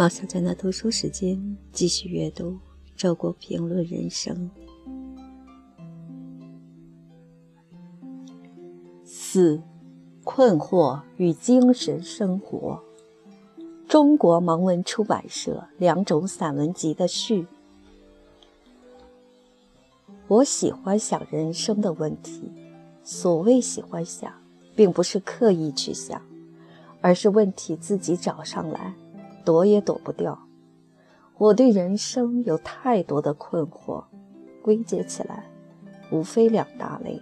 [0.00, 2.58] 猫小娟的读书时间，继续阅读
[2.96, 4.50] 周国评论人生。
[9.04, 9.60] 四，
[10.24, 12.82] 困惑与精神生活。
[13.86, 17.46] 中国盲文出版社两种散文集的序。
[20.28, 22.50] 我喜欢想人生的问题。
[23.04, 24.32] 所谓喜欢想，
[24.74, 26.22] 并不是刻意去想，
[27.02, 28.94] 而是问题自己找上来，
[29.44, 30.38] 躲也躲不掉。
[31.38, 34.04] 我对人生有太多的困惑，
[34.62, 35.50] 归结起来，
[36.12, 37.20] 无非两大类。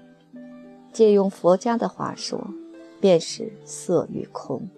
[0.93, 2.49] 借用佛家的话说，
[3.01, 4.69] 便是色与空。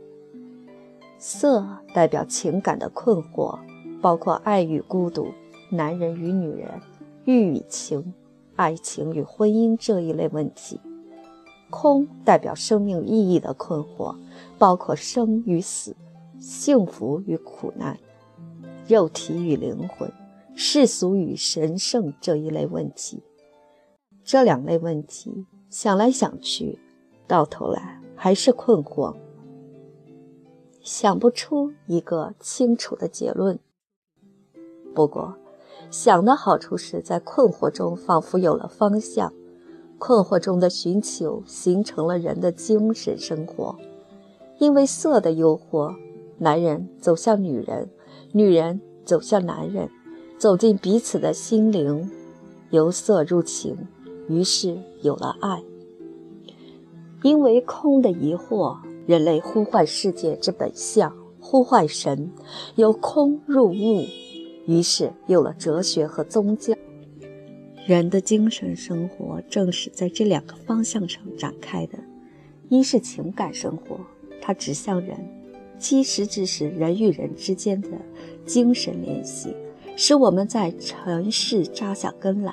[1.18, 3.58] 色代表情感的困惑，
[4.02, 5.28] 包括爱与孤独、
[5.70, 6.68] 男人与女人、
[7.24, 8.12] 欲与情、
[8.56, 10.78] 爱情与婚姻这一类问题；
[11.70, 14.14] 空代表生命意义的困惑，
[14.58, 15.96] 包括生与死、
[16.40, 17.98] 幸福与苦难、
[18.88, 20.10] 肉体与灵魂、
[20.56, 23.22] 世俗与神圣这一类问题。
[24.24, 26.78] 这两类问题想来想去，
[27.26, 29.14] 到头来还是困惑。
[30.82, 33.58] 想不出一个清楚的结论。
[34.94, 35.36] 不过，
[35.90, 39.30] 想的好处是在困惑中仿佛有了方向，
[39.98, 43.76] 困惑中的寻求形成了人的精神生活。
[44.58, 45.94] 因为色的诱惑，
[46.40, 47.90] 男人走向女人，
[48.32, 49.90] 女人走向男人，
[50.38, 52.10] 走进彼此的心灵，
[52.70, 53.76] 由色入情，
[54.28, 55.62] 于是有了爱。
[57.22, 58.78] 因为空的疑惑。
[59.06, 62.30] 人类呼唤世界之本相，呼唤神，
[62.76, 64.04] 由空入物，
[64.66, 66.74] 于是有了哲学和宗教。
[67.86, 71.98] 人的精神生活正是在这两个方向上展开的：
[72.68, 73.98] 一是情感生活，
[74.40, 75.18] 它指向人，
[75.80, 77.88] 其实质是人与人之间的
[78.44, 79.56] 精神联系，
[79.96, 82.52] 使我们在尘世扎下根来；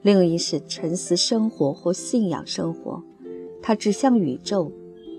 [0.00, 3.02] 另一是沉思生活或信仰生活，
[3.60, 4.72] 它指向宇宙。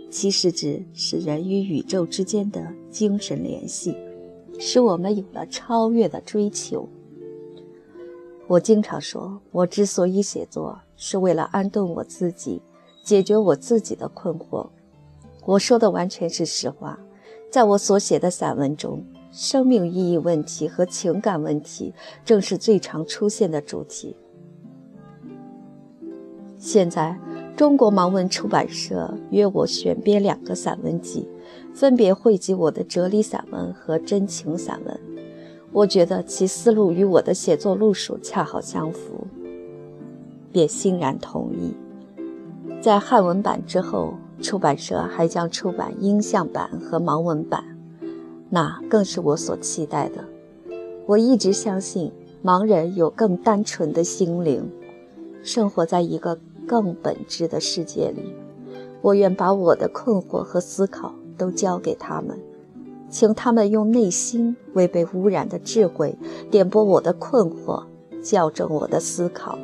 [0.09, 3.95] 其实指是人与宇宙之间的精神联系，
[4.59, 6.89] 使我们有了超越的追求。
[8.47, 12.61] 我经常说，我之所以写作，是为了安顿我自己，
[13.05, 14.67] 解决我自己的困惑。
[15.45, 16.99] 我说的完全是实话。
[17.51, 21.94] 在我所写的散文中，生命意义问题和情感问题
[22.25, 24.16] 正是最常出现的主题。
[26.57, 27.19] 现在。
[27.57, 31.28] 中国盲文出版社约我选编两个散文集，
[31.75, 35.00] 分别汇集我的哲理散文和真情散文。
[35.72, 39.28] 我觉得其思路与我的写作路数恰好相符，
[40.51, 41.75] 便欣然同意。
[42.81, 47.63] 在汉文版之后，出版社还将出版音像版和盲文版，
[48.50, 50.25] 那更是我所期待的。
[51.06, 52.12] 我一直相信，
[52.44, 54.69] 盲人有更单纯的心灵，
[55.44, 56.38] 生活在一个。
[56.68, 58.34] 更本质的世界里，
[59.02, 62.40] 我愿把我的困惑和思考都交给他们，
[63.09, 66.16] 请他们用内心未被污染的智慧
[66.50, 67.84] 点拨我的困惑，
[68.22, 69.58] 校正我的思考。